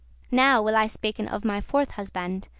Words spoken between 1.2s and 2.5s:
of my fourth husband.